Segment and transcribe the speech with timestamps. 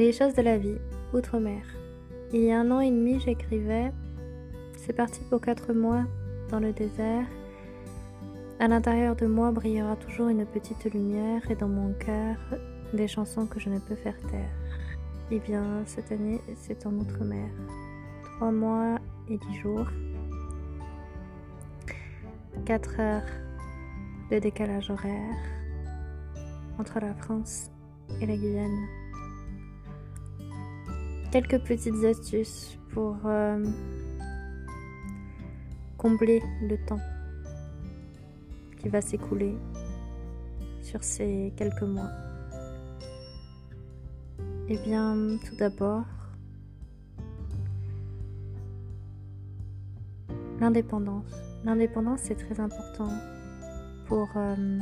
[0.00, 0.78] Les choses de la vie,
[1.12, 1.60] outre-mer.
[2.32, 3.92] Il y a un an et demi, j'écrivais.
[4.78, 6.04] C'est parti pour quatre mois
[6.48, 7.26] dans le désert.
[8.60, 12.38] À l'intérieur de moi brillera toujours une petite lumière et dans mon cœur
[12.94, 14.54] des chansons que je ne peux faire taire.
[15.30, 17.50] Eh bien, cette année, c'est en outre-mer.
[18.22, 18.98] Trois mois
[19.28, 19.86] et dix jours.
[22.64, 23.30] Quatre heures
[24.30, 25.36] de décalage horaire
[26.78, 27.70] entre la France
[28.22, 28.99] et la Guyane
[31.30, 33.64] quelques petites astuces pour euh,
[35.96, 37.00] combler le temps
[38.78, 39.54] qui va s'écouler
[40.82, 42.10] sur ces quelques mois.
[44.68, 46.04] Eh bien, tout d'abord,
[50.58, 51.24] l'indépendance.
[51.64, 53.10] L'indépendance, c'est très important
[54.06, 54.78] pour euh,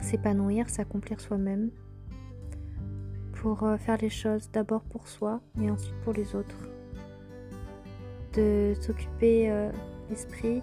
[0.00, 1.70] s'épanouir, s'accomplir soi-même
[3.46, 6.58] pour euh, faire les choses d'abord pour soi et ensuite pour les autres.
[8.32, 9.70] De s'occuper euh,
[10.10, 10.62] l'esprit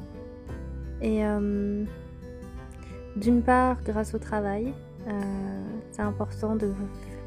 [1.01, 1.85] et euh,
[3.15, 4.73] d'une part grâce au travail,
[5.91, 6.73] c'est important de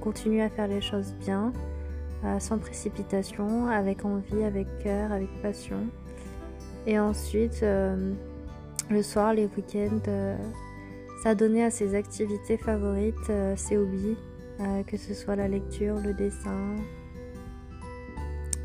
[0.03, 1.53] continuer à faire les choses bien,
[2.39, 5.77] sans précipitation, avec envie, avec cœur, avec passion.
[6.87, 10.37] Et ensuite, le soir, les week-ends,
[11.23, 14.17] s'adonner à ses activités favorites, ses hobbies,
[14.59, 16.77] euh, que ce soit la lecture, le dessin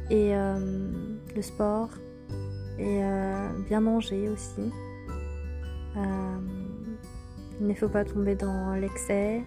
[0.09, 0.89] et euh,
[1.35, 1.89] le sport
[2.79, 4.71] et euh, bien manger aussi.
[5.97, 9.43] il ne faut pas tomber dans l'excès.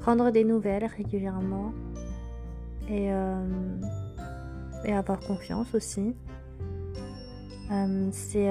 [0.00, 1.74] prendre des nouvelles régulièrement
[2.88, 3.08] et,
[4.84, 6.14] et avoir confiance aussi.
[8.10, 8.50] c'est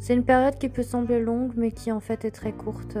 [0.00, 2.96] c'est une période qui peut sembler longue mais qui en fait est très courte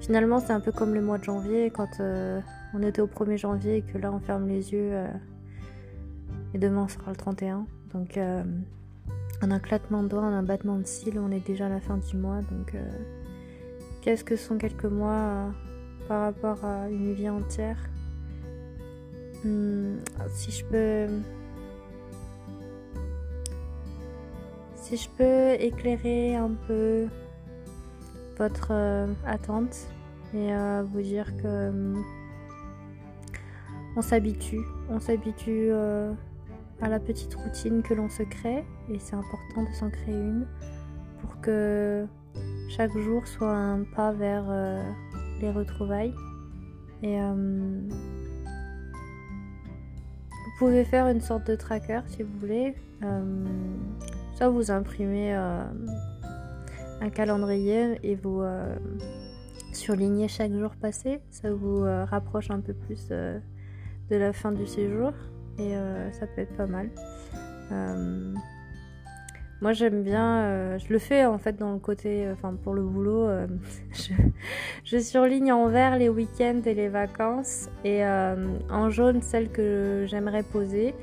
[0.00, 2.40] Finalement, c'est un peu comme le mois de janvier, quand euh,
[2.74, 4.90] on était au 1er janvier et que là, on ferme les yeux.
[4.92, 5.08] Euh,
[6.54, 7.66] et demain sera le 31.
[7.92, 8.42] Donc, euh,
[9.42, 11.80] en un claquement de doigts, en un battement de cils, on est déjà à la
[11.80, 12.40] fin du mois.
[12.50, 12.74] Donc,
[14.00, 15.52] qu'est-ce que sont quelques mois
[16.06, 17.78] par rapport à une vie entière?
[19.44, 19.96] Hmm,
[20.32, 21.06] Si je peux.
[24.76, 27.06] Si je peux éclairer un peu
[28.38, 28.72] votre
[29.26, 29.88] attente
[30.34, 31.94] et euh, vous dire que euh,
[33.96, 34.60] on s'habitue,
[34.90, 36.12] on s'habitue euh,
[36.80, 40.46] à la petite routine que l'on se crée et c'est important de s'en créer une
[41.20, 42.06] pour que
[42.68, 44.44] chaque jour soit un pas vers
[45.40, 46.14] les retrouvailles.
[47.02, 47.88] Et vous
[50.58, 52.76] pouvez faire une sorte de tracker si vous voulez.
[54.36, 55.34] soit vous imprimez
[57.00, 58.42] un calendrier et vous
[59.72, 61.20] surligner chaque jour passé.
[61.30, 63.38] Ça vous euh, rapproche un peu plus euh,
[64.10, 65.12] de la fin du séjour
[65.58, 66.90] et euh, ça peut être pas mal.
[69.60, 73.28] moi j'aime bien, je le fais en fait dans le côté, enfin pour le boulot,
[74.84, 80.44] je, surligne en vert les week-ends et les vacances et en jaune celles que j'aimerais
[80.44, 80.94] poser.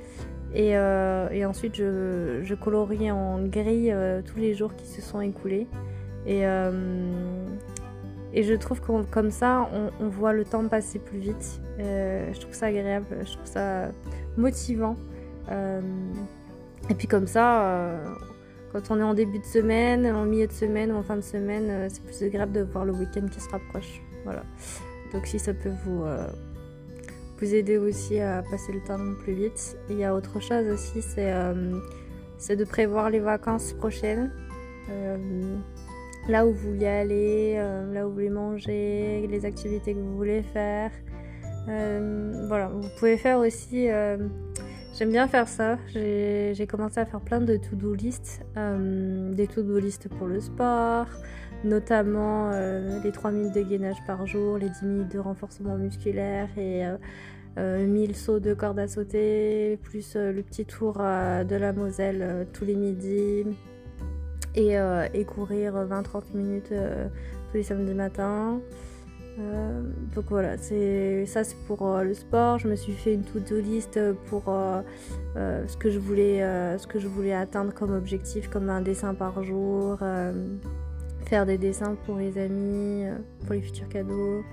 [0.56, 3.92] Et, et, ensuite, je, je, colorie en gris
[4.26, 5.68] tous les jours qui se sont écoulés.
[6.26, 6.46] Et,
[8.36, 11.62] et je trouve que comme ça, on, voit le temps passer plus vite.
[11.80, 13.88] Euh, je trouve ça agréable, je trouve ça
[14.36, 14.98] motivant.
[15.50, 15.80] Euh,
[16.90, 18.06] et puis comme ça, euh,
[18.74, 21.22] quand on est en début de semaine, en milieu de semaine ou en fin de
[21.22, 24.02] semaine, c'est plus agréable de voir le week-end qui se rapproche.
[24.26, 24.44] Voilà.
[25.14, 26.04] Donc si ça peut vous,
[27.38, 29.78] vous aider aussi à passer le temps plus vite.
[29.90, 31.02] Il y a autre chose aussi,
[32.38, 34.32] c'est de prévoir les vacances prochaines
[36.28, 40.16] là où vous voulez aller, euh, là où vous voulez manger, les activités que vous
[40.16, 40.92] voulez faire.
[41.68, 43.90] Euh, voilà, vous pouvez faire aussi.
[43.90, 44.18] Euh,
[44.98, 45.78] j'aime bien faire ça.
[45.94, 51.08] J'ai commencé à faire plein de to-do list, des to-do list pour le sport,
[51.66, 52.52] notamment
[53.04, 56.84] les 3 minutes de gainage par jour, les 10 minutes de renforcement musculaire et
[57.58, 62.76] 1000 sauts de corde à sauter, plus le petit tour de la Moselle tous les
[62.76, 63.46] midis,
[64.58, 67.08] euh, et, courir 20-30 minutes euh,
[67.50, 68.60] tous les samedis matins.
[69.38, 69.82] Euh,
[70.16, 72.58] donc voilà, c'est ça c'est pour le sport.
[72.58, 74.44] Je me suis fait une to-do list pour
[75.36, 80.00] ce que je voulais atteindre comme objectif, comme un dessin par jour,
[81.26, 83.06] faire des dessins pour les amis,
[83.46, 84.44] pour les futurs cadeaux.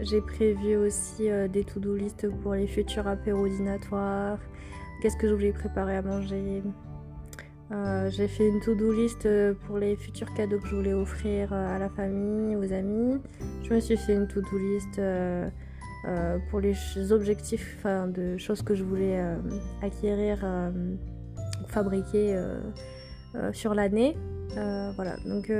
[0.00, 4.38] J'ai prévu aussi des to-do list pour les futurs apéros dînatoires.
[5.00, 6.62] Qu'est-ce que je voulais préparer à manger?
[8.08, 9.28] J'ai fait une to-do list
[9.66, 13.18] pour les futurs cadeaux que je voulais offrir à la famille, aux amis.
[13.62, 15.00] Je me suis fait une to-do list
[16.50, 19.22] pour les objectifs, enfin de choses que je voulais
[19.82, 20.44] acquérir,
[21.68, 22.42] fabriquer
[23.52, 24.16] sur l'année.
[24.54, 25.50] Voilà, donc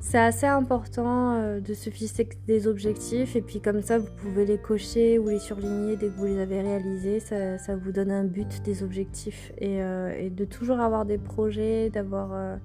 [0.00, 4.46] c'est assez important euh, de se fixer des objectifs et puis comme ça vous pouvez
[4.46, 7.20] les cocher ou les surligner dès que vous les avez réalisés.
[7.20, 12.32] Ça, vous donne un but des objectifs et, euh, de toujours avoir des projets, d'avoir...
[12.32, 12.56] Euh,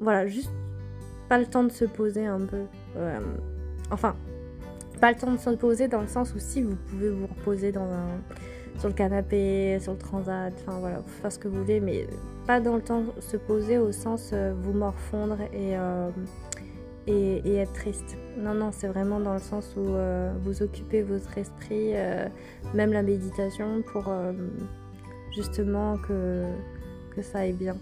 [0.00, 0.50] voilà, juste
[1.28, 2.62] pas le temps de se poser un peu.
[3.90, 4.16] enfin,
[4.98, 7.70] pas le temps de se poser dans le sens où si vous pouvez vous reposer
[7.70, 7.86] dans
[8.78, 12.06] sur le canapé, sur le transat, enfin voilà, faire ce que vous voulez, mais
[12.46, 16.10] pas dans le temps se poser au sens euh, vous morfondre euh,
[17.06, 18.16] et, et, être triste.
[18.36, 21.92] Non, non, c'est vraiment dans le sens où euh, vous occupez votre esprit,
[22.74, 24.12] même la méditation, pour
[25.34, 26.44] justement que,
[27.14, 27.76] que ça aille bien.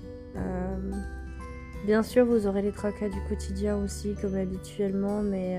[1.85, 5.59] Bien sûr, vous aurez les tracas du quotidien aussi, comme habituellement, mais,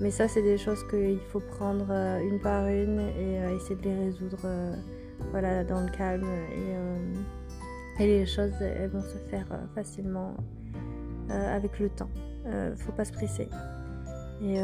[0.00, 1.90] mais ça, c'est des choses qu'il faut prendre
[2.22, 4.38] une par une et essayer de les résoudre
[5.30, 6.28] voilà, dans le calme.
[6.52, 6.74] Et,
[8.00, 10.34] et les choses, elles vont se faire euh, facilement
[11.30, 12.08] euh, avec le temps.
[12.46, 13.46] Euh, faut pas se presser.
[14.42, 14.56] Et,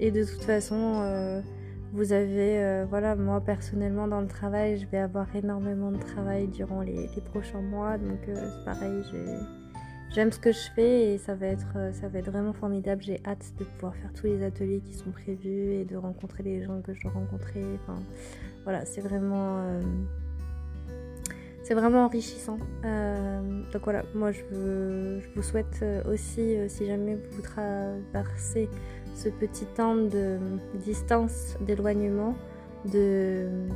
[0.00, 1.40] et de toute façon,
[1.92, 6.82] vous avez, voilà, moi personnellement dans le travail, je vais avoir énormément de travail durant
[6.82, 7.98] les, prochains mois.
[7.98, 9.02] Donc c'est pareil,
[10.14, 13.02] j'aime ce que je fais et ça va être, ça va être vraiment formidable.
[13.02, 16.62] J'ai hâte de pouvoir faire tous les ateliers qui sont prévus et de rencontrer les
[16.62, 17.64] gens que je dois rencontrer.
[17.82, 17.98] Enfin,
[18.64, 19.58] voilà, c'est vraiment
[21.70, 22.58] c'est vraiment enrichissant.
[22.84, 28.68] Euh, donc voilà, moi je, vous souhaite euh, aussi, euh, si jamais vous traversez
[29.14, 30.40] ce petit temps de
[30.74, 32.34] distance, d'éloignement,
[32.92, 33.68] de,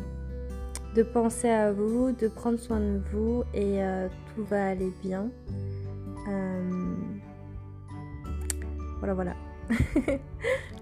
[0.96, 3.78] de penser à vous, de prendre soin de vous et
[4.34, 5.30] tout va aller bien.
[8.98, 9.34] voilà, voilà.